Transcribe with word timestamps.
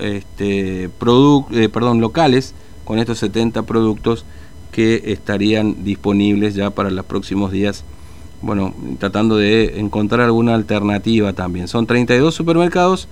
este, 0.00 0.84
eh, 0.84 0.88
perdón, 1.68 2.00
locales 2.00 2.54
con 2.84 2.98
estos 2.98 3.18
70 3.18 3.62
productos 3.62 4.24
que 4.70 5.02
estarían 5.06 5.84
disponibles 5.84 6.54
ya 6.54 6.70
para 6.70 6.90
los 6.90 7.04
próximos 7.04 7.52
días. 7.52 7.84
Bueno, 8.40 8.74
tratando 8.98 9.36
de 9.36 9.78
encontrar 9.78 10.22
alguna 10.22 10.54
alternativa 10.54 11.32
también. 11.32 11.68
Son 11.68 11.86
32 11.86 12.34
supermercados, 12.34 13.06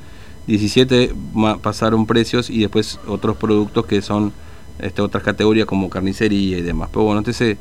17 0.47 1.15
pasaron 1.63 2.07
precios 2.07 2.51
y 2.51 2.61
después 2.61 2.99
otros 3.07 3.37
productos 3.37 3.87
que 3.87 4.03
son 4.03 4.33
este, 4.81 5.03
otras 5.03 5.23
categorías 5.23 5.67
como 5.67 5.89
carnicería 5.89 6.59
y 6.59 6.63
demás. 6.63 6.89
Pero 6.93 7.05
bueno, 7.05 7.21
este 7.21 7.53
es 7.53 7.59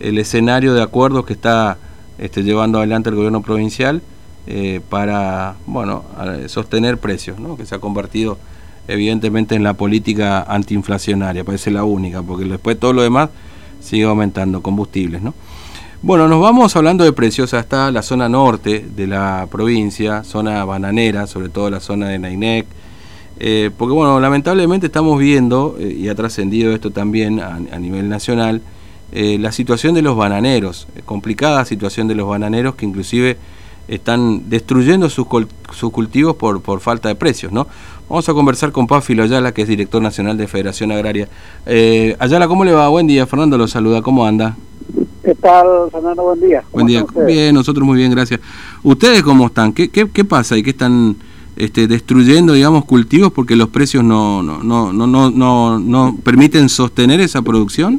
el 0.00 0.18
escenario 0.18 0.74
de 0.74 0.82
acuerdos 0.82 1.24
que 1.24 1.34
está 1.34 1.78
este, 2.18 2.42
llevando 2.42 2.78
adelante 2.78 3.10
el 3.10 3.16
gobierno 3.16 3.42
provincial 3.42 4.02
eh, 4.46 4.80
para 4.90 5.54
bueno 5.66 6.04
sostener 6.48 6.98
precios, 6.98 7.36
que 7.56 7.64
se 7.64 7.74
ha 7.74 7.78
convertido 7.78 8.38
evidentemente 8.88 9.54
en 9.54 9.62
la 9.62 9.74
política 9.74 10.42
antiinflacionaria, 10.42 11.44
parece 11.44 11.70
la 11.70 11.84
única, 11.84 12.22
porque 12.22 12.44
después 12.44 12.78
todo 12.78 12.92
lo 12.92 13.02
demás 13.02 13.30
sigue 13.80 14.04
aumentando, 14.04 14.62
combustibles. 14.62 15.22
¿no? 15.22 15.34
Bueno, 16.02 16.28
nos 16.28 16.40
vamos 16.40 16.76
hablando 16.76 17.02
de 17.04 17.12
precios 17.12 17.54
hasta 17.54 17.90
la 17.90 18.02
zona 18.02 18.28
norte 18.28 18.84
de 18.94 19.06
la 19.06 19.48
provincia, 19.50 20.22
zona 20.22 20.64
bananera, 20.64 21.26
sobre 21.26 21.48
todo 21.48 21.70
la 21.70 21.80
zona 21.80 22.08
de 22.08 22.18
Nainec, 22.18 22.66
eh, 23.40 23.70
porque 23.76 23.94
bueno, 23.94 24.20
lamentablemente 24.20 24.86
estamos 24.86 25.18
viendo, 25.18 25.76
eh, 25.78 25.96
y 25.98 26.08
ha 26.08 26.14
trascendido 26.14 26.72
esto 26.72 26.90
también 26.90 27.40
a, 27.40 27.58
nivel 27.78 28.08
nacional, 28.08 28.60
eh, 29.12 29.38
la 29.40 29.50
situación 29.50 29.94
de 29.94 30.02
los 30.02 30.16
bananeros, 30.16 30.86
complicada 31.04 31.64
situación 31.64 32.06
de 32.06 32.14
los 32.14 32.28
bananeros 32.28 32.74
que 32.74 32.84
inclusive 32.84 33.38
están 33.88 34.48
destruyendo 34.48 35.08
sus, 35.10 35.26
cultivos 35.26 36.36
por 36.36 36.80
falta 36.80 37.08
de 37.08 37.14
precios, 37.14 37.50
¿no? 37.52 37.66
Vamos 38.08 38.28
a 38.28 38.34
conversar 38.34 38.70
con 38.70 38.86
Páfilo 38.86 39.22
Ayala, 39.22 39.52
que 39.52 39.62
es 39.62 39.68
director 39.68 40.00
nacional 40.02 40.36
de 40.36 40.46
Federación 40.46 40.92
Agraria. 40.92 41.26
Eh, 41.64 42.14
Ayala, 42.18 42.46
¿cómo 42.46 42.62
le 42.64 42.72
va? 42.72 42.88
Buen 42.88 43.06
día, 43.06 43.26
Fernando 43.26 43.56
lo 43.56 43.66
saluda, 43.66 44.02
¿cómo 44.02 44.26
anda? 44.26 44.56
¿Qué 45.24 45.34
tal, 45.34 45.66
Fernando? 45.90 46.22
Buen 46.22 46.40
día. 46.40 46.62
Buen 46.70 46.86
día, 46.86 47.06
bien, 47.26 47.54
nosotros 47.54 47.86
muy 47.86 47.96
bien, 47.96 48.10
gracias. 48.10 48.40
¿Ustedes 48.82 49.22
cómo 49.22 49.46
están? 49.46 49.72
¿Qué, 49.72 49.88
qué, 49.88 50.10
qué 50.10 50.22
pasa? 50.22 50.54
¿Y 50.58 50.62
qué 50.62 50.70
están 50.70 51.16
este, 51.56 51.86
destruyendo, 51.86 52.52
digamos, 52.52 52.84
cultivos 52.84 53.32
porque 53.32 53.56
los 53.56 53.70
precios 53.70 54.04
no, 54.04 54.42
no, 54.42 54.62
no, 54.62 54.92
no, 54.92 55.30
no, 55.30 55.78
no 55.78 56.16
permiten 56.22 56.68
sostener 56.68 57.20
esa 57.20 57.40
producción? 57.40 57.98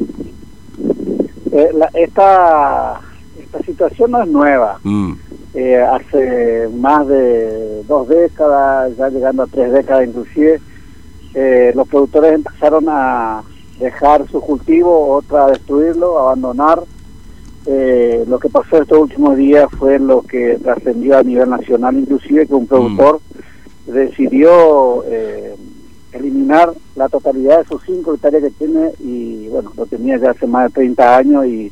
Eh, 1.51 1.69
esta, 1.95 3.01
esta 3.41 3.63
situación 3.63 4.11
no 4.11 4.22
es 4.22 4.29
nueva. 4.29 4.77
Mm. 4.83 5.13
Eh, 5.57 5.77
hace 5.77 6.67
más 6.75 7.07
de 7.07 7.81
dos 7.83 8.09
décadas, 8.09 8.93
ya 8.97 9.07
llegando 9.07 9.43
a 9.43 9.47
tres 9.47 9.71
décadas 9.71 10.05
inclusive, 10.05 10.59
eh, 11.33 11.71
los 11.73 11.87
productores 11.87 12.33
empezaron 12.33 12.87
a 12.89 13.41
dejar 13.79 14.27
su 14.29 14.41
cultivo, 14.41 15.13
otra 15.13 15.45
a 15.45 15.51
destruirlo, 15.51 16.19
abandonar. 16.19 16.83
Eh, 17.67 18.25
lo 18.27 18.37
que 18.37 18.49
pasó 18.49 18.81
estos 18.81 18.99
últimos 18.99 19.37
días 19.37 19.67
fue 19.79 19.97
lo 19.97 20.23
que 20.23 20.59
trascendió 20.61 21.17
a 21.17 21.23
nivel 21.23 21.49
nacional, 21.49 21.97
inclusive 21.97 22.47
que 22.47 22.53
un 22.53 22.67
productor 22.67 23.21
mm. 23.87 23.91
decidió 23.93 25.05
eliminar 26.11 26.73
la 26.95 27.07
totalidad 27.07 27.59
de 27.59 27.65
sus 27.65 27.81
cinco 27.83 28.13
hectáreas 28.13 28.43
que 28.43 28.51
tiene 28.51 28.91
y 28.99 29.47
bueno, 29.47 29.71
lo 29.77 29.85
tenía 29.85 30.17
ya 30.17 30.31
hace 30.31 30.47
más 30.47 30.65
de 30.65 30.73
30 30.73 31.17
años 31.17 31.45
y 31.45 31.71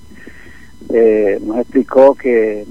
nos 1.46 1.58
explicó 1.58 2.16
que 2.16 2.66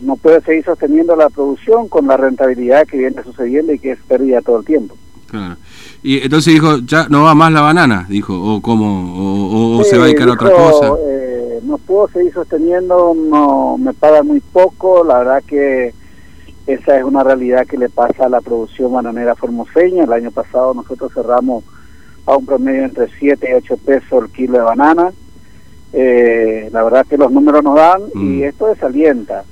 no 0.00 0.16
puede 0.16 0.40
seguir 0.42 0.64
sosteniendo 0.64 1.16
la 1.16 1.30
producción 1.30 1.88
con 1.88 2.06
la 2.06 2.16
rentabilidad 2.16 2.86
que 2.86 2.98
viene 2.98 3.22
sucediendo 3.22 3.72
y 3.72 3.78
que 3.78 3.92
es 3.92 3.98
pérdida 4.06 4.40
todo 4.42 4.58
el 4.58 4.64
tiempo. 4.64 4.96
Claro. 5.28 5.56
Y 6.02 6.22
entonces 6.22 6.54
dijo, 6.54 6.78
ya 6.78 7.08
no 7.08 7.24
va 7.24 7.34
más 7.34 7.52
la 7.52 7.60
banana, 7.60 8.06
dijo, 8.08 8.34
o 8.34 8.60
cómo, 8.62 9.78
o, 9.78 9.84
se 9.84 9.98
va 9.98 10.04
a 10.04 10.06
dedicar 10.06 10.28
a 10.28 10.32
otra 10.34 10.50
cosa. 10.50 10.92
Eh, 11.08 11.60
no 11.64 11.78
puedo 11.78 12.08
seguir 12.08 12.32
sosteniendo, 12.32 13.14
no 13.14 13.76
me 13.78 13.92
paga 13.92 14.22
muy 14.22 14.40
poco, 14.40 15.04
la 15.04 15.18
verdad 15.18 15.42
que 15.44 15.92
esa 16.66 16.98
es 16.98 17.04
una 17.04 17.22
realidad 17.22 17.66
que 17.66 17.78
le 17.78 17.88
pasa 17.88 18.26
a 18.26 18.28
la 18.28 18.40
producción 18.40 18.92
bananera 18.92 19.34
formoseña. 19.34 20.04
El 20.04 20.12
año 20.12 20.30
pasado 20.30 20.74
nosotros 20.74 21.12
cerramos 21.12 21.64
a 22.24 22.36
un 22.36 22.44
promedio 22.44 22.84
entre 22.84 23.08
7 23.18 23.48
y 23.50 23.54
8 23.54 23.76
pesos 23.84 24.24
el 24.24 24.30
kilo 24.30 24.58
de 24.58 24.64
banana. 24.64 25.12
Eh, 25.92 26.68
la 26.72 26.82
verdad 26.82 27.06
que 27.08 27.16
los 27.16 27.30
números 27.30 27.62
nos 27.62 27.76
dan 27.76 28.02
y 28.14 28.18
mm. 28.18 28.44
esto 28.44 28.66
desalienta 28.66 29.44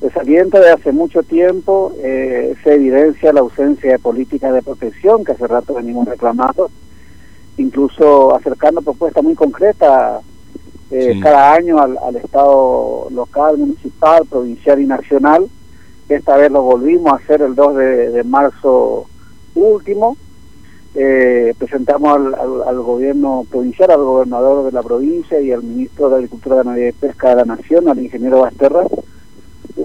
desalienta 0.00 0.60
de 0.60 0.70
hace 0.70 0.92
mucho 0.92 1.22
tiempo, 1.22 1.92
eh, 1.98 2.54
se 2.64 2.74
evidencia 2.74 3.32
la 3.32 3.40
ausencia 3.40 3.92
de 3.92 3.98
políticas 3.98 4.52
de 4.54 4.62
protección 4.62 5.24
que 5.24 5.32
hace 5.32 5.46
rato 5.46 5.74
venimos 5.74 6.08
reclamando, 6.08 6.70
incluso 7.58 8.34
acercando 8.34 8.80
propuestas 8.80 9.22
muy 9.22 9.34
concretas 9.34 10.22
eh, 10.90 11.20
cada 11.22 11.52
año 11.52 11.78
al, 11.78 12.16
Estado 12.16 13.08
local, 13.10 13.58
municipal, 13.58 14.24
provincial 14.28 14.80
y 14.80 14.86
nacional. 14.86 15.46
Esta 16.08 16.36
vez 16.36 16.50
lo 16.50 16.62
volvimos 16.62 17.12
a 17.12 17.16
hacer 17.16 17.42
el 17.42 17.54
2 17.54 17.76
de, 17.76 18.24
marzo 18.24 19.06
último. 19.54 20.16
Eh, 20.96 21.54
presentamos 21.56 22.16
al, 22.16 22.34
al, 22.66 22.80
gobierno 22.80 23.46
provincial, 23.48 23.92
al 23.92 24.02
gobernador 24.02 24.64
de 24.64 24.72
la 24.72 24.82
provincia 24.82 25.40
y 25.40 25.52
al 25.52 25.62
ministro 25.62 26.08
de 26.08 26.16
Agricultura, 26.16 26.56
Ganadería 26.56 26.88
y 26.88 26.92
Pesca 26.92 27.28
de 27.28 27.36
la 27.36 27.44
Nación, 27.44 27.88
al 27.88 28.00
ingeniero 28.00 28.40
Basterra, 28.40 28.84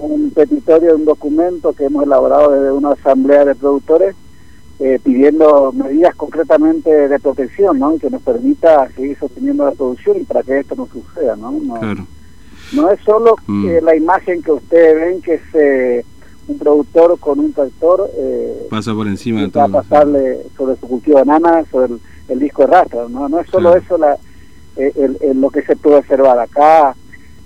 un 0.02 0.30
petitorio, 0.30 0.96
un 0.96 1.04
documento 1.04 1.72
que 1.72 1.84
hemos 1.84 2.04
elaborado 2.04 2.50
desde 2.50 2.72
una 2.72 2.90
asamblea 2.92 3.44
de 3.44 3.54
productores 3.54 4.14
eh, 4.78 5.00
pidiendo 5.02 5.72
medidas 5.72 6.14
concretamente 6.16 7.08
de 7.08 7.18
protección, 7.18 7.78
¿no? 7.78 7.96
Que 7.98 8.10
nos 8.10 8.20
permita 8.20 8.88
seguir 8.90 9.18
sosteniendo 9.18 9.64
la 9.64 9.70
producción 9.70 10.18
y 10.18 10.24
para 10.24 10.42
que 10.42 10.58
esto 10.58 10.74
no 10.76 10.86
suceda, 10.86 11.34
¿no? 11.34 11.52
No, 12.72 12.90
es 12.90 13.00
solo 13.00 13.36
mm. 13.46 13.68
la 13.82 13.96
imagen 13.96 14.42
que 14.42 14.52
ustedes 14.52 14.94
ven 14.96 15.22
que 15.22 15.34
es 15.34 15.42
eh, 15.54 16.04
un 16.48 16.58
productor 16.58 17.18
con 17.18 17.38
un 17.38 17.52
tractor 17.52 18.10
eh, 18.18 18.66
pasa 18.68 18.92
por 18.92 19.06
encima 19.06 19.40
de 19.40 19.48
todo. 19.48 19.70
pasarle 19.70 20.40
sobre 20.56 20.76
su 20.76 20.88
cultivo 20.88 21.18
de 21.18 21.24
banana, 21.24 21.64
sobre 21.70 21.94
el, 22.28 22.38
disco 22.38 22.62
de 22.62 22.68
rastro, 22.68 23.08
¿no? 23.08 23.28
No 23.28 23.40
es 23.40 23.48
solo 23.48 23.74
eso 23.76 23.96
la, 23.96 24.18
lo 25.34 25.50
que 25.50 25.62
se 25.62 25.76
puede 25.76 25.96
observar 25.96 26.38
acá 26.38 26.94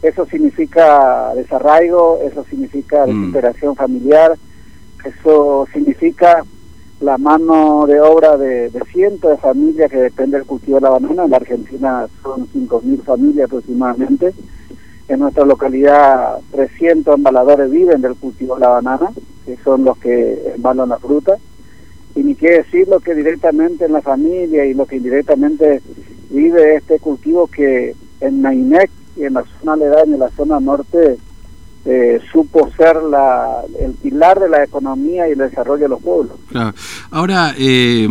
eso 0.03 0.27
significa 0.27 1.33
desarraigo, 1.35 2.21
eso 2.25 2.45
significa 2.45 3.07
mm. 3.07 3.11
desesperación 3.11 3.77
familiar, 3.77 4.37
eso 5.05 5.67
significa 5.73 6.45
la 7.01 7.17
mano 7.17 7.87
de 7.87 8.01
obra 8.01 8.37
de, 8.37 8.71
cientos 8.93 9.31
de 9.31 9.37
familias 9.39 9.91
que 9.91 9.97
dependen 9.97 10.41
del 10.41 10.47
cultivo 10.47 10.77
de 10.77 10.83
la 10.83 10.91
banana. 10.91 11.25
En 11.25 11.31
la 11.31 11.37
Argentina 11.39 12.07
son 12.23 12.47
5.000 12.49 13.03
familias 13.03 13.47
aproximadamente. 13.47 14.33
En 15.09 15.21
nuestra 15.21 15.45
localidad 15.45 16.39
300 16.53 17.17
embaladores 17.17 17.71
viven 17.71 18.01
del 18.01 18.17
cultivo 18.17 18.55
de 18.55 18.61
la 18.61 18.69
banana, 18.69 19.11
que 19.45 19.57
son 19.65 19.85
los 19.85 19.99
que 19.99 20.53
embalan 20.55 20.91
la 20.91 20.99
fruta. 20.99 21.37
Y 22.15 22.23
ni 22.23 22.35
qué 22.35 22.51
decir 22.51 22.87
lo 22.89 23.01
que 23.01 23.15
directamente 23.15 23.87
en 23.87 23.93
la 23.93 24.03
familia 24.03 24.67
y 24.67 24.75
lo 24.75 24.87
que 24.87 24.97
indirectamente 24.97 25.81
vive 26.29 26.77
este 26.77 26.99
cultivo 26.99 27.47
que 27.47 27.95
en 28.21 28.43
Nainec 28.43 28.91
en 29.25 29.35
la 29.35 29.45
zona 29.59 29.73
aledaña, 29.75 30.15
en 30.15 30.21
la 30.21 30.31
zona 30.31 30.61
norte, 30.61 31.19
eh, 31.85 32.21
supo 32.31 32.71
ser 32.77 33.03
la, 33.03 33.63
el 33.79 33.93
pilar 33.93 34.39
de 34.39 34.49
la 34.49 34.65
economía 34.65 35.29
y 35.29 35.33
el 35.33 35.39
desarrollo 35.39 35.83
de 35.83 35.89
los 35.89 36.03
pueblos. 36.03 36.37
Ahora, 37.11 37.55
eh, 37.59 38.07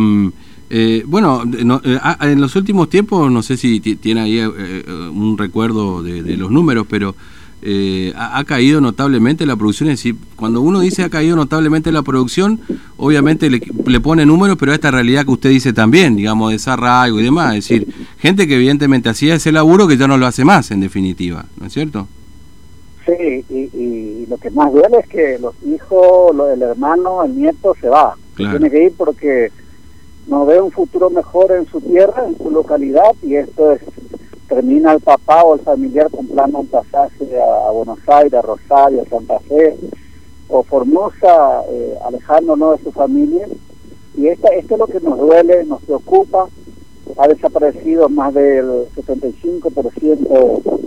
eh, 0.70 1.02
bueno, 1.06 1.42
en 1.44 2.40
los 2.40 2.56
últimos 2.56 2.88
tiempos, 2.88 3.30
no 3.30 3.42
sé 3.42 3.56
si 3.56 3.80
tiene 3.80 4.20
ahí 4.20 4.40
un 4.40 5.36
recuerdo 5.38 6.02
de, 6.02 6.36
los 6.36 6.50
números, 6.50 6.86
pero 6.88 7.14
eh, 7.62 8.14
ha, 8.16 8.42
caído 8.44 8.80
notablemente 8.80 9.44
la 9.44 9.56
producción. 9.56 9.90
Es 9.90 9.98
decir, 9.98 10.16
cuando 10.36 10.60
uno 10.62 10.80
dice 10.80 11.02
ha 11.02 11.10
caído 11.10 11.36
notablemente 11.36 11.92
la 11.92 12.02
producción, 12.02 12.60
obviamente 12.96 13.50
le, 13.50 14.00
pone 14.00 14.24
números, 14.24 14.56
pero 14.58 14.72
esta 14.72 14.90
realidad 14.90 15.24
que 15.24 15.32
usted 15.32 15.50
dice 15.50 15.72
también, 15.72 16.16
digamos, 16.16 16.52
desarraigo 16.52 17.20
y 17.20 17.24
demás. 17.24 17.56
Es 17.56 17.68
decir, 17.68 17.88
gente 18.20 18.46
que 18.46 18.56
evidentemente 18.56 19.08
hacía 19.08 19.34
ese 19.34 19.52
laburo 19.52 19.88
que 19.88 19.96
ya 19.96 20.06
no 20.06 20.18
lo 20.18 20.26
hace 20.26 20.44
más, 20.44 20.70
en 20.70 20.80
definitiva, 20.80 21.46
¿no 21.58 21.66
es 21.66 21.72
cierto? 21.72 22.06
Sí, 23.06 23.44
y, 23.48 24.26
lo 24.26 24.36
que 24.36 24.50
más 24.50 24.72
duele 24.72 24.98
es 25.00 25.08
que 25.08 25.38
los 25.40 25.54
hijos, 25.66 26.34
lo, 26.36 26.48
el 26.48 26.62
hermano, 26.62 27.24
el 27.24 27.34
nieto 27.34 27.74
se 27.80 27.88
va. 27.88 28.14
Tiene 28.36 28.70
que 28.70 28.84
ir 28.84 28.92
porque 28.96 29.50
no 30.28 30.46
ve 30.46 30.60
un 30.60 30.70
futuro 30.70 31.10
mejor 31.10 31.50
en 31.50 31.66
su 31.66 31.80
tierra, 31.80 32.26
en 32.26 32.38
su 32.38 32.50
localidad, 32.50 33.12
y 33.22 33.34
esto 33.34 33.72
es 33.72 33.80
termina 34.50 34.92
el 34.92 35.00
papá 35.00 35.44
o 35.44 35.54
el 35.54 35.60
familiar 35.60 36.10
comprando 36.10 36.58
un 36.58 36.66
pasaje 36.66 37.24
a, 37.40 37.70
Buenos 37.70 38.00
Aires, 38.08 38.34
a 38.34 38.42
Rosario, 38.42 39.02
a 39.02 39.08
Santa 39.08 39.38
Fe 39.40 39.76
o 40.48 40.64
Formosa, 40.64 41.62
eh, 41.70 41.94
alejándonos 42.04 42.76
de 42.76 42.84
su 42.84 42.92
familia. 42.92 43.46
Y 44.18 44.26
esta, 44.26 44.48
esto 44.48 44.74
es 44.74 44.80
lo 44.80 44.86
que 44.88 45.00
nos 45.00 45.18
duele, 45.18 45.64
nos 45.64 45.80
preocupa. 45.82 46.48
Ha 47.16 47.28
desaparecido 47.28 48.08
más 48.08 48.34
del 48.34 48.86
75% 48.96 50.80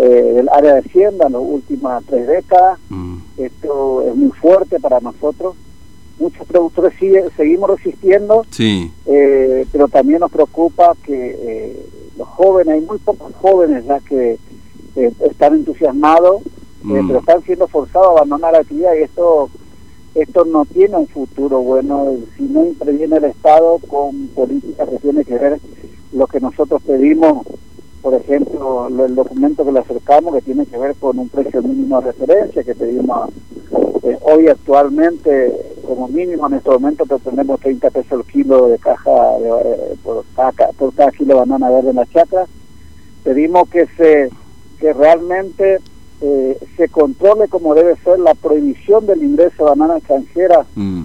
eh, 0.00 0.32
del 0.36 0.48
área 0.50 0.74
de 0.74 0.80
Hacienda 0.80 1.26
en 1.26 1.32
las 1.32 1.42
últimas 1.42 2.04
tres 2.04 2.26
décadas. 2.26 2.78
Mm. 2.88 3.18
Esto 3.36 4.02
es 4.02 4.14
muy 4.14 4.30
fuerte 4.30 4.78
para 4.80 5.00
nosotros. 5.00 5.56
muchos 6.18 6.46
productores 6.46 6.94
sigue, 6.98 7.24
seguimos 7.36 7.70
resistiendo, 7.70 8.44
sí. 8.50 8.92
eh, 9.06 9.66
pero 9.70 9.88
también 9.88 10.20
nos 10.20 10.30
preocupa 10.30 10.94
que 11.04 11.36
eh, 11.40 11.86
los 12.16 12.28
jóvenes, 12.28 12.74
hay 12.74 12.80
muy 12.80 12.98
pocos 12.98 13.32
jóvenes 13.40 13.84
ya 13.86 14.00
que 14.00 14.38
eh, 14.96 15.12
están 15.20 15.54
entusiasmados, 15.54 16.42
mm. 16.82 17.06
pero 17.06 17.20
están 17.20 17.42
siendo 17.42 17.68
forzados 17.68 18.08
a 18.08 18.10
abandonar 18.12 18.52
la 18.52 18.58
actividad 18.58 18.94
y 18.94 19.02
esto 19.02 19.48
esto 20.14 20.44
no 20.44 20.64
tiene 20.64 20.96
un 20.96 21.06
futuro 21.06 21.60
bueno 21.60 22.16
si 22.36 22.44
no 22.44 22.64
interviene 22.64 23.16
el 23.16 23.24
Estado 23.24 23.78
con 23.88 24.28
políticas 24.28 24.88
que 24.88 24.98
tienen 24.98 25.24
que 25.24 25.38
ver 25.38 25.60
lo 26.12 26.26
que 26.26 26.40
nosotros 26.40 26.82
pedimos 26.82 27.46
por 28.02 28.14
ejemplo, 28.14 28.86
el 28.86 29.14
documento 29.16 29.64
que 29.64 29.72
le 29.72 29.80
acercamos 29.80 30.32
que 30.32 30.42
tiene 30.42 30.64
que 30.66 30.78
ver 30.78 30.94
con 30.96 31.18
un 31.18 31.28
precio 31.28 31.60
mínimo 31.62 32.00
de 32.00 32.12
referencia 32.12 32.62
que 32.62 32.74
pedimos 32.74 33.30
eh, 34.04 34.16
hoy 34.22 34.48
actualmente 34.48 35.52
como 35.86 36.06
mínimo 36.08 36.46
en 36.46 36.54
este 36.54 36.70
momento 36.70 37.06
pretendemos 37.06 37.60
30 37.60 37.90
pesos 37.90 38.20
el 38.20 38.32
kilo 38.32 38.68
de 38.68 38.78
caja 38.78 39.10
eh, 39.40 39.94
por, 40.02 40.24
cada, 40.36 40.72
por 40.72 40.94
cada 40.94 41.10
kilo 41.10 41.34
de 41.34 41.40
banana 41.40 41.70
verde 41.70 41.90
en 41.90 41.96
la 41.96 42.06
chacra. 42.06 42.46
Pedimos 43.24 43.68
que 43.68 43.86
se 43.96 44.30
que 44.78 44.92
realmente 44.92 45.78
eh, 46.20 46.58
se 46.76 46.88
controle 46.88 47.48
como 47.48 47.74
debe 47.74 47.96
ser 48.04 48.18
la 48.18 48.34
prohibición 48.34 49.06
del 49.06 49.22
ingreso 49.22 49.64
de 49.64 49.70
banana 49.70 49.98
extranjera, 49.98 50.66
mm. 50.74 51.04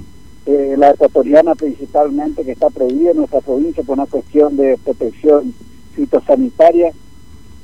la 0.78 0.92
ecuatoriana 0.92 1.56
principalmente, 1.56 2.44
que 2.44 2.52
está 2.52 2.70
prohibida 2.70 3.12
en 3.12 3.18
nuestra 3.18 3.42
provincia 3.42 3.84
por 3.84 3.98
una 3.98 4.08
cuestión 4.08 4.58
de 4.58 4.78
protección 4.84 5.54
fitosanitaria 5.94 6.92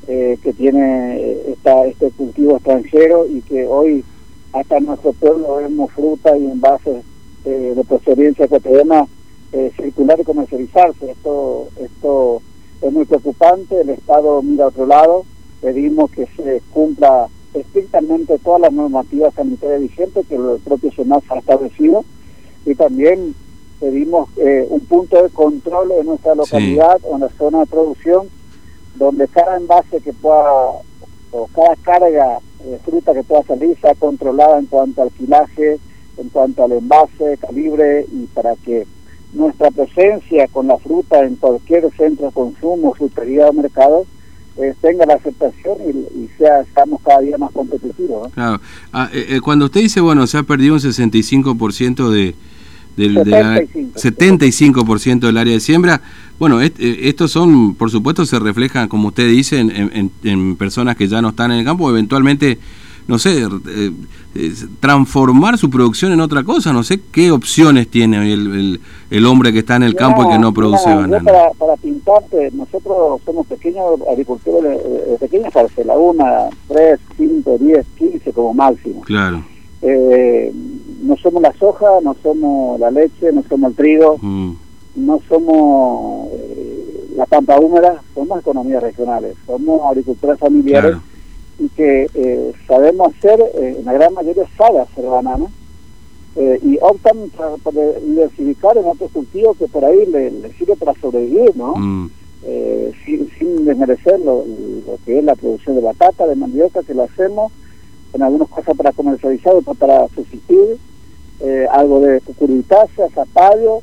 eh, 0.08 0.38
que 0.42 0.54
tiene 0.54 1.18
eh, 1.18 1.52
esta, 1.54 1.86
este 1.86 2.10
cultivo 2.12 2.56
extranjero 2.56 3.28
y 3.28 3.42
que 3.42 3.68
hoy 3.68 4.04
hasta 4.54 4.78
en 4.78 4.86
nuestro 4.86 5.14
pueblo 5.14 5.58
vemos 5.58 5.92
fruta 5.92 6.36
y 6.36 6.46
envases 6.46 7.04
eh, 7.46 7.74
de 7.76 7.84
procedencia 7.84 8.46
ecuatoriana 8.46 9.06
eh, 9.52 9.72
circular 9.78 10.20
y 10.20 10.24
comercializarse. 10.24 11.12
Esto, 11.12 11.68
esto 11.80 12.42
es 12.82 12.92
muy 12.92 13.06
preocupante, 13.06 13.82
el 13.82 13.90
Estado 13.90 14.42
mira 14.42 14.66
a 14.66 14.68
otro 14.70 14.86
lado, 14.86 15.26
pedimos 15.62 16.10
que 16.12 16.28
se 16.36 16.62
cumpla 16.72 17.28
estrictamente 17.54 18.38
todas 18.40 18.62
las 18.62 18.74
normativas 18.74 19.34
sanitarias 19.34 19.82
vigentes 19.82 20.28
que 20.28 20.36
el 20.36 20.60
propio 20.64 20.92
SENAS 20.92 21.24
ha 21.30 21.40
establecido 21.40 22.06
y 22.66 22.76
también 22.76 23.34
pedimos 23.80 24.30
eh, 24.38 24.68
un 24.70 24.82
punto 24.82 25.24
de 25.24 25.30
control 25.30 25.92
en 25.94 26.06
nuestra 26.06 26.36
localidad 26.36 27.00
o 27.04 27.16
en 27.16 27.22
la 27.22 27.30
zona 27.30 27.60
de 27.60 27.66
producción 27.66 28.28
donde 28.96 29.28
cada 29.28 29.58
envase 29.58 30.02
que 30.02 30.14
pueda 30.14 30.82
o 31.32 31.48
cada 31.54 31.76
carga 31.78 32.40
de 32.64 32.78
fruta 32.80 33.14
que 33.14 33.24
pueda 33.24 33.44
salir 33.44 33.78
sea 33.80 33.96
controlada 33.96 34.60
en 34.60 34.66
cuanto 34.66 35.02
al 35.02 35.12
filaje, 35.12 35.80
en 36.18 36.30
cuanto 36.30 36.64
al 36.64 36.74
envase, 36.74 37.38
calibre 37.40 38.06
y 38.12 38.26
para 38.28 38.56
que 38.58 38.86
nuestra 39.32 39.72
presencia 39.72 40.48
con 40.48 40.68
la 40.68 40.78
fruta 40.78 41.24
en 41.24 41.36
cualquier 41.36 41.90
centro 41.96 42.28
de 42.28 42.34
consumo, 42.34 42.94
frutería 42.94 43.50
o 43.50 43.54
mercado 43.54 44.06
eh, 44.58 44.74
tenga 44.82 45.06
la 45.06 45.16
aceptación 45.16 45.78
y, 46.16 46.28
sea 46.38 46.62
estamos 46.62 47.02
cada 47.06 47.20
día 47.20 47.38
más 47.38 47.52
competitivos. 47.52 48.32
Claro. 48.34 48.62
Ah, 48.94 49.10
eh, 49.14 49.40
cuando 49.44 49.66
usted 49.66 49.82
dice, 49.82 50.02
bueno, 50.02 50.26
se 50.28 50.38
ha 50.38 50.44
perdido 50.44 50.76
un 50.76 50.80
65% 50.80 52.10
de, 52.10 52.36
del 53.00 53.18
75%. 53.18 55.20
del 55.20 55.38
área 55.38 55.54
de 55.54 55.60
siembra. 55.60 56.02
Bueno, 56.38 56.62
eh, 56.62 56.72
estos 56.78 57.32
son, 57.32 57.76
por 57.76 57.92
supuesto, 57.92 58.26
se 58.26 58.40
reflejan, 58.40 58.88
como 58.88 59.10
usted 59.10 59.30
dice, 59.30 59.60
en, 59.60 60.56
personas 60.56 60.96
que 60.96 61.08
ya 61.08 61.22
no 61.22 61.30
están 61.30 61.52
en 61.52 61.60
el 61.60 61.66
campo, 61.66 61.90
eventualmente, 61.90 62.60
no 63.10 63.18
sé, 63.18 63.42
eh, 63.42 63.92
transformar 64.80 65.58
su 65.58 65.68
producción 65.68 66.12
en 66.12 66.22
otra 66.22 66.44
cosa. 66.44 66.72
No 66.72 66.84
sé 66.84 67.02
qué 67.12 67.32
opciones 67.32 67.90
tiene 67.90 68.20
hoy 68.20 68.32
el, 68.34 68.80
el, 69.10 69.26
hombre 69.26 69.52
que 69.52 69.60
está 69.60 69.78
en 69.78 69.82
el 69.82 69.96
campo 69.96 70.26
y 70.26 70.30
que 70.30 70.38
no 70.38 70.54
produce 70.54 70.88
banana. 70.88 71.24
Para, 71.24 71.50
para, 71.58 71.76
pintarte, 71.78 72.52
nosotros 72.52 73.20
somos 73.26 73.48
pequeños 73.48 74.00
agricultores, 74.08 74.78
de, 74.84 75.18
pequeñas 75.20 75.52
parcelas, 75.52 75.98
una, 76.00 76.50
tres, 76.68 77.00
cinco, 77.18 77.58
diez, 77.60 77.84
quince 77.98 78.32
como 78.32 78.54
máximo. 78.54 79.02
Claro. 79.02 79.44
Eh, 79.82 80.54
no 81.02 81.18
somos 81.18 81.42
la 81.42 81.54
soja, 81.54 81.88
no 82.04 82.16
somos 82.22 82.80
la 82.80 82.92
leche, 82.92 83.32
no 83.34 83.44
somos 83.50 83.72
el 83.72 83.76
trigo, 83.76 84.20
mm. 84.22 84.52
no 84.98 85.20
somos 85.28 86.28
eh, 86.34 87.06
la 87.16 87.26
pampa 87.26 87.60
húmeda, 87.60 88.04
somos 88.14 88.40
economías 88.40 88.84
regionales, 88.84 89.36
somos 89.48 89.82
agriculturas 89.90 90.38
familiares 90.38 90.98
y 91.60 91.70
que 91.70 92.08
eh, 92.14 92.54
sabemos 92.68 93.14
hacer, 93.16 93.40
eh, 93.40 93.76
en 93.80 93.86
la 93.86 93.94
gran 93.94 94.14
mayoría 94.14 94.46
sabe 94.58 94.80
hacer 94.80 95.06
banana, 95.06 95.48
y 96.64 96.78
optan 96.82 97.30
por, 97.64 97.74
diversificar 98.02 98.78
en 98.78 98.86
otros 98.86 99.12
cultivos 99.12 99.58
que 99.58 99.68
por 99.68 99.84
ahí 99.84 100.06
les 100.06 100.32
le 100.32 100.54
sirve 100.54 100.78
para 100.78 100.94
sobrevivir, 101.02 101.54
¿no? 101.58 101.76
Mm. 101.76 102.12
sin, 103.04 103.30
sin 103.38 103.66
desmerecer 103.66 104.22
lo, 104.22 104.46
lo, 104.88 104.98
que 105.06 105.20
es 105.20 105.24
la 105.26 105.36
producción 105.36 105.76
de 105.76 105.82
batata, 105.82 106.28
de 106.28 106.36
mandioca, 106.36 106.82
que 106.84 106.94
lo 106.94 107.04
hacemos, 107.04 107.52
en 108.14 108.22
algunas 108.22 108.48
cosas 108.48 108.78
para 108.78 108.94
comercializar, 108.94 109.54
otras 109.54 109.76
para 109.76 110.08
subsistir, 110.10 110.78
eh, 111.42 111.66
algo 111.72 112.02
de 112.02 112.20
cucurbitácea, 112.22 113.10
zapallo, 113.10 113.80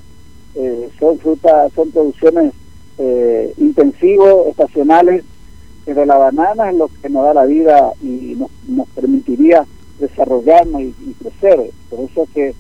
eh, 0.54 0.90
son 0.98 1.18
frutas, 1.18 1.72
son 1.74 1.90
producciones 1.90 2.52
eh, 2.98 3.52
intensivos, 3.56 4.48
estacionales, 4.48 5.24
pero 5.86 6.04
la 6.04 6.18
banana 6.18 6.70
es 6.70 6.76
lo 6.76 6.88
que 6.88 7.08
nos 7.08 7.24
da 7.24 7.32
la 7.32 7.46
vida 7.46 7.92
y 8.02 8.36
nos, 8.68 8.88
permitiría 8.88 9.64
desarrollarnos 9.98 10.82
y, 10.82 10.92
crecer. 11.18 11.70
Por 11.88 12.00
eso 12.00 12.24
es 12.24 12.30
que 12.30 12.54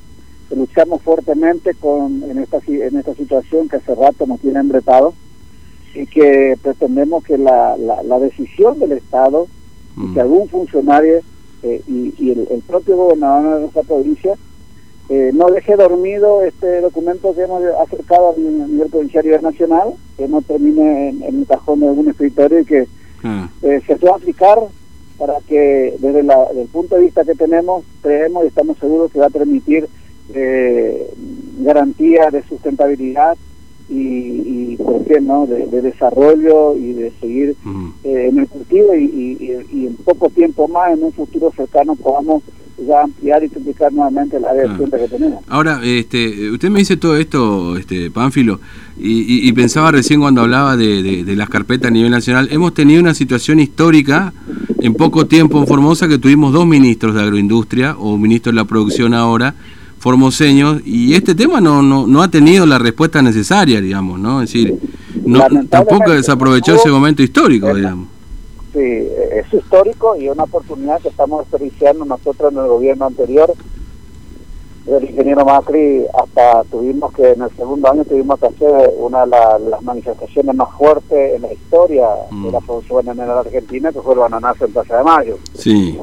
luchamos 0.54 1.02
fuertemente 1.02 1.74
con 1.74 2.22
en 2.22 2.38
esta 2.38 2.60
en 2.68 2.96
esta 2.96 3.14
situación 3.14 3.68
que 3.68 3.76
hace 3.76 3.94
rato 3.94 4.26
nos 4.26 4.40
tiene 4.40 4.60
embretado 4.60 5.12
y 5.92 6.06
que 6.06 6.56
pretendemos 6.62 7.24
que 7.24 7.36
la, 7.36 7.76
la, 7.76 8.18
decisión 8.20 8.78
del 8.78 8.92
Estado 8.92 9.48
y 9.96 10.14
que 10.14 10.20
mm. 10.20 10.22
algún 10.22 10.48
funcionario 10.48 11.20
y, 11.62 12.30
el, 12.30 12.46
el, 12.48 12.62
propio 12.64 12.96
gobernador 12.96 13.56
de 13.56 13.60
nuestra 13.62 13.82
provincia 13.82 14.36
eh, 15.08 15.30
no 15.32 15.46
deje 15.50 15.76
dormido 15.76 16.42
este 16.42 16.80
documento 16.80 17.32
que 17.32 17.42
hemos 17.42 17.62
acercado 17.80 18.34
a 18.34 18.38
nivel 18.38 18.88
provincial 18.88 19.24
y 19.24 19.42
nacional, 19.42 19.94
que 20.16 20.26
no 20.26 20.42
termine 20.42 21.10
en, 21.10 21.22
el 21.22 21.46
cajón 21.46 21.78
de 21.80 21.88
algún 21.88 22.08
escritorio 22.08 22.60
y 22.60 22.64
que 22.64 22.88
ah. 23.24 23.48
eh, 23.62 23.80
se 23.86 23.96
pueda 23.96 24.14
aplicar 24.14 24.58
para 25.18 25.34
que 25.48 25.96
desde, 25.98 26.20
el 26.20 26.68
punto 26.72 26.96
de 26.96 27.02
vista 27.02 27.24
que 27.24 27.34
tenemos, 27.34 27.84
creemos 28.02 28.44
y 28.44 28.48
estamos 28.48 28.78
seguros 28.78 29.10
que 29.10 29.18
va 29.18 29.26
a 29.26 29.30
permitir 29.30 29.88
eh, 30.34 31.10
garantía 31.60 32.30
de 32.30 32.42
sustentabilidad 32.42 33.36
y, 33.88 34.72
y 34.72 34.76
¿por 34.76 35.04
qué 35.04 35.20
no?, 35.20 35.46
de, 35.46 35.66
desarrollo 35.80 36.76
y 36.76 36.92
de 36.92 37.12
seguir 37.20 37.56
eh, 38.04 38.28
en 38.28 38.38
el 38.38 38.48
cultivo 38.48 38.94
y, 38.94 39.64
y 39.72 39.86
en 39.86 39.96
poco 39.96 40.28
tiempo 40.28 40.68
más, 40.68 40.92
en 40.92 41.04
un 41.04 41.12
futuro 41.12 41.52
cercano, 41.56 41.94
podamos 41.94 42.42
ya 42.78 43.02
ampliar 43.02 43.42
y 43.42 43.48
triplicar 43.48 43.92
nuevamente 43.92 44.38
la 44.38 44.50
área 44.50 44.76
que 44.76 45.08
tenemos. 45.08 45.42
Ahora, 45.48 45.80
este, 45.82 46.50
usted 46.50 46.68
me 46.70 46.80
dice 46.80 46.96
todo 46.96 47.16
esto, 47.16 47.76
este, 47.76 48.10
Pánfilo, 48.10 48.60
y, 48.98 49.52
pensaba 49.52 49.90
recién 49.90 50.20
cuando 50.20 50.40
hablaba 50.42 50.76
de, 50.76 51.24
las 51.36 51.48
carpetas 51.48 51.88
a 51.88 51.90
nivel 51.90 52.10
nacional, 52.10 52.48
hemos 52.50 52.74
tenido 52.74 53.00
una 53.00 53.14
situación 53.14 53.60
histórica 53.60 54.32
en 54.80 54.94
poco 54.94 55.26
tiempo 55.26 55.58
en 55.58 55.66
Formosa 55.66 56.08
que 56.08 56.18
tuvimos 56.18 56.52
dos 56.52 56.66
ministros 56.66 57.14
de 57.14 57.22
agroindustria, 57.22 57.96
o 57.98 58.16
ministro 58.16 58.52
de 58.52 58.56
la 58.56 58.64
producción 58.64 59.14
ahora, 59.14 59.54
formoseños, 59.98 60.82
y 60.86 61.14
este 61.14 61.34
tema 61.34 61.60
no, 61.60 61.82
no, 61.82 62.06
no 62.06 62.22
ha 62.22 62.28
tenido 62.28 62.64
la 62.66 62.78
respuesta 62.78 63.22
necesaria, 63.22 63.80
digamos, 63.80 64.20
¿no? 64.20 64.42
Es 64.42 64.52
decir, 64.52 64.74
no, 65.24 65.40
tampoco 65.68 66.12
desaprovechó 66.12 66.76
ese 66.76 66.90
momento 66.90 67.22
histórico, 67.22 67.74
digamos 67.74 68.15
es 68.80 69.52
histórico 69.52 70.16
y 70.16 70.28
una 70.28 70.44
oportunidad 70.44 71.00
que 71.00 71.08
estamos 71.08 71.40
desperdiciando 71.40 72.04
nosotros 72.04 72.52
en 72.52 72.58
el 72.58 72.66
gobierno 72.66 73.06
anterior. 73.06 73.52
Del 74.84 75.02
ingeniero 75.02 75.44
Macri 75.44 76.04
hasta 76.14 76.62
tuvimos 76.70 77.12
que 77.12 77.32
en 77.32 77.42
el 77.42 77.50
segundo 77.56 77.90
año 77.90 78.04
tuvimos 78.04 78.38
que 78.38 78.46
hacer 78.46 78.92
una 78.98 79.26
de 79.26 79.68
las 79.68 79.82
manifestaciones 79.82 80.54
más 80.54 80.72
fuertes 80.78 81.34
en 81.34 81.42
la 81.42 81.52
historia 81.52 82.06
de 82.30 82.52
la 82.52 82.60
mm. 82.60 82.66
producción 82.66 83.08
en 83.08 83.16
la 83.16 83.40
Argentina 83.40 83.90
que 83.90 84.00
fue 84.00 84.14
el 84.14 84.20
bananazo 84.20 84.66
en 84.66 84.72
Plaza 84.72 84.98
de 84.98 85.02
Mayo. 85.02 85.38
Sí. 85.54 85.98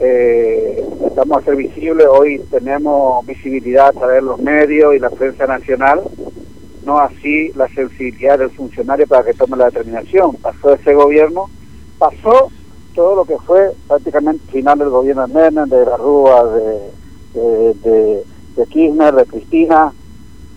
Eh, 0.00 0.84
estamos 1.06 1.38
a 1.38 1.44
ser 1.44 1.54
visibles. 1.54 2.08
Hoy 2.10 2.40
tenemos 2.50 3.24
visibilidad 3.24 3.88
a 3.88 3.92
través 3.92 4.16
de 4.16 4.22
los 4.22 4.40
medios 4.40 4.96
y 4.96 4.98
la 4.98 5.10
prensa 5.10 5.46
nacional 5.46 6.02
no 6.86 7.00
así 7.00 7.50
la 7.56 7.68
sensibilidad 7.68 8.38
del 8.38 8.50
funcionario 8.50 9.06
para 9.06 9.24
que 9.24 9.34
tome 9.34 9.56
la 9.56 9.66
determinación. 9.66 10.36
Pasó 10.36 10.72
ese 10.72 10.94
gobierno 10.94 11.50
pasó 11.98 12.50
todo 12.94 13.16
lo 13.16 13.24
que 13.24 13.36
fue 13.38 13.72
prácticamente 13.86 14.50
final 14.50 14.78
del 14.78 14.88
gobierno 14.88 15.26
de 15.26 15.34
Menem, 15.34 15.68
de 15.68 15.84
la 15.84 15.96
Rúa, 15.96 16.44
de, 16.44 17.74
de, 17.74 18.66
Kirchner, 18.70 19.14
de 19.14 19.26
Cristina, 19.26 19.92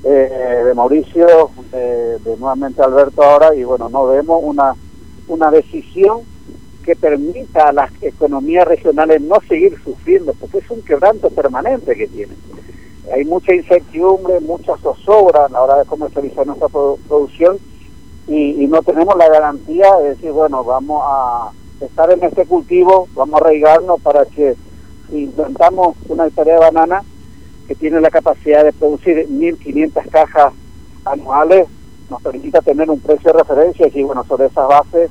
eh, 0.04 0.64
de 0.66 0.74
Mauricio, 0.74 1.52
de, 1.72 2.18
nuevamente 2.38 2.82
Alberto 2.82 3.22
ahora, 3.22 3.54
y 3.54 3.64
bueno, 3.64 3.90
no 3.90 4.08
vemos 4.08 4.40
una, 4.42 4.74
una 5.28 5.52
decisión 5.52 6.22
que 6.84 6.96
permita 6.96 7.68
a 7.68 7.74
las 7.74 7.92
economías 8.02 8.66
regionales 8.68 9.22
no 9.22 9.36
seguir 9.48 9.78
sufriendo, 9.84 10.34
porque 10.40 10.60
es 10.60 10.72
un 10.72 10.82
quebranto 10.82 11.30
permanente 11.30 11.94
que 11.94 12.08
tienen. 12.08 12.38
hay 13.14 13.26
mucha 13.26 13.54
incertidumbre, 13.54 14.40
mucha 14.40 14.78
zozobra 14.78 15.46
a 15.46 15.50
la 15.50 15.62
hora 15.62 15.78
de 15.80 15.86
comercializar 15.86 16.48
nuestra 16.48 16.70
producción 16.70 17.60
y, 18.30 18.68
no 18.68 18.82
tenemos 18.84 19.16
la 19.18 19.28
garantía 19.28 19.96
de 19.98 20.10
decir, 20.10 20.32
bueno, 20.32 20.64
vamos 20.64 21.02
a 21.04 21.50
estar 21.82 22.12
en 22.12 22.24
este 22.24 22.46
cultivo, 22.46 23.08
vamos 23.16 23.42
a 23.42 23.46
arraigarnos 23.46 24.00
para 24.02 24.26
que 24.26 24.56
si 25.10 25.24
inventamos 25.24 25.98
una 26.08 26.28
hectárea 26.28 26.56
de 26.56 26.60
banana 26.60 27.04
que 27.68 27.74
tiene 27.74 28.00
la 28.00 28.12
capacidad 28.12 28.64
de 28.64 28.74
producir 28.74 29.28
1.500 29.28 30.10
cajas 30.10 30.54
anuales, 31.06 31.68
nos 32.10 32.22
permita 32.22 32.62
tener 32.62 32.90
un 32.90 33.00
precio 33.00 33.32
de 33.32 33.40
referencia 33.40 33.88
y 33.92 34.04
bueno, 34.04 34.24
sobre 34.26 34.46
esas 34.46 34.68
bases 34.68 35.10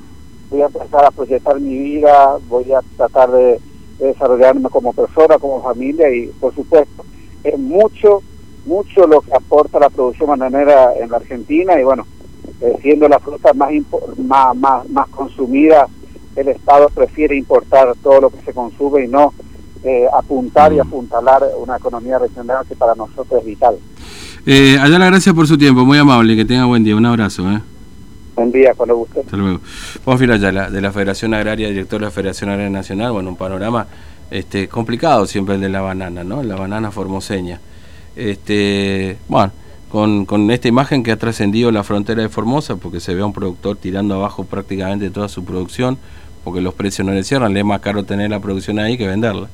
voy 0.51 0.63
a 0.63 0.67
empezar 0.67 1.05
a 1.05 1.11
proyectar 1.11 1.59
mi 1.61 1.77
vida, 1.77 2.39
voy 2.49 2.73
a 2.73 2.81
tratar 2.97 3.33
de, 3.33 3.61
desarrollarme 3.99 4.69
como 4.71 4.93
persona, 4.93 5.39
como 5.39 5.61
familia 5.61 6.09
y 6.15 6.29
por 6.29 6.55
supuesto 6.55 7.05
es 7.43 7.59
mucho, 7.59 8.23
mucho 8.65 9.09
lo 9.09 9.21
que 9.23 9.35
aporta 9.35 9.81
la 9.81 9.91
producción 9.91 10.29
bananera 10.29 10.95
en 10.97 11.11
la 11.11 11.17
Argentina 11.17 11.81
y 11.81 11.83
bueno, 11.83 12.07
eh, 12.61 12.77
siendo 12.83 13.09
la 13.09 13.19
fruta 13.19 13.53
más, 13.53 13.71
más, 14.19 14.57
más, 14.57 14.89
más 14.89 15.09
consumida, 15.09 15.87
el 16.37 16.49
Estado 16.49 16.89
prefiere 16.89 17.37
importar 17.37 17.95
todo 18.03 18.21
lo 18.23 18.31
que 18.31 18.41
se 18.43 18.53
consume 18.53 19.05
y 19.05 19.09
no 19.09 19.33
eh, 19.85 20.07
apuntar 20.13 20.73
y 20.73 20.77
mm. 20.77 20.81
apuntalar 20.81 21.43
una 21.59 21.77
economía 21.77 22.19
regional 22.19 22.67
que 22.67 22.75
para 22.75 22.95
nosotros 22.95 23.41
es 23.41 23.47
vital. 23.47 23.77
Eh, 24.47 24.79
Ayala, 24.81 25.07
gracias 25.07 25.35
por 25.35 25.47
su 25.47 25.59
tiempo, 25.59 25.85
muy 25.85 25.99
amable, 25.99 26.35
que 26.37 26.45
tenga 26.45 26.65
buen 26.65 26.83
día, 26.83 26.97
un 26.97 27.07
abrazo. 27.07 27.51
¿eh? 27.51 27.61
Buen 28.35 28.53
día, 28.53 28.73
cuando 28.77 28.97
guste. 28.97 29.21
Hasta 29.21 29.37
luego. 29.37 29.61
Juan 30.05 30.31
Ayala, 30.31 30.71
de 30.71 30.81
la 30.81 30.93
Federación 30.93 31.35
Agraria, 31.35 31.69
director 31.69 32.01
de 32.01 32.07
la 32.07 32.11
Federación 32.11 32.51
Agraria 32.51 32.71
Nacional, 32.71 33.13
bueno, 33.13 33.31
un 33.31 33.37
panorama 33.37 33.87
este, 34.31 34.69
complicado 34.69 35.27
siempre 35.27 35.57
el 35.57 35.61
de 35.61 35.69
la 35.69 35.81
banana, 35.81 36.25
¿no? 36.25 36.43
La 36.43 36.57
banana 36.57 36.91
formoseña. 36.91 37.61
Este, 38.15 39.17
bueno, 39.29 39.53
con, 39.91 40.27
con 40.27 40.51
esta 40.51 40.69
imagen 40.69 41.03
que 41.03 41.13
ha 41.13 41.17
trascendido 41.17 41.71
la 41.71 41.85
frontera 41.85 42.23
de 42.23 42.29
Formosa, 42.29 42.77
porque 42.77 43.01
se 43.01 43.15
ve 43.15 43.23
a 43.23 43.27
un 43.27 43.33
productor 43.33 43.77
tirando 43.77 44.15
abajo 44.15 44.45
prácticamente 44.45 45.11
toda 45.11 45.29
su 45.29 45.45
producción, 45.45 45.99
porque 46.45 46.61
los 46.61 46.75
precios 46.75 47.07
no 47.07 47.13
le 47.13 47.25
cierran, 47.25 47.55
le 47.55 47.61
es 47.61 47.67
más 47.67 47.81
caro 47.81 48.05
tener 48.05 48.31
la 48.31 48.41
producción 48.41 48.79
ahí 48.79 48.97
que 48.97 49.07
venderla. 49.07 49.49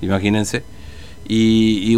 Imagínense. 0.00 0.62
y 1.28 1.96